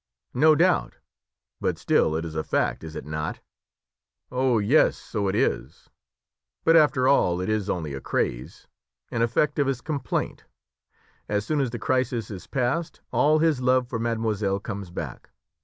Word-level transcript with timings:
"No 0.33 0.55
doubt; 0.55 0.95
but 1.59 1.77
still 1.77 2.15
it 2.15 2.25
is 2.25 2.33
a 2.33 2.43
fact, 2.43 2.83
is 2.83 2.95
it 2.95 3.05
not?" 3.05 3.39
"Oh 4.31 4.57
yes, 4.57 4.97
so 4.97 5.27
it 5.27 5.35
is; 5.35 5.91
but 6.63 6.75
after 6.75 7.07
all 7.07 7.39
it 7.39 7.49
is 7.49 7.69
only 7.69 7.93
a 7.93 8.01
craze, 8.01 8.65
an 9.11 9.21
effect 9.21 9.59
of 9.59 9.67
his 9.67 9.79
complaint. 9.81 10.45
As 11.29 11.45
soon 11.45 11.61
as 11.61 11.69
the 11.69 11.77
crisis 11.77 12.31
is 12.31 12.47
past 12.47 13.01
all 13.11 13.37
his 13.37 13.61
love 13.61 13.87
for 13.87 13.99
mademoiselle 13.99 14.59
comes 14.59 14.89
back. 14.89 15.29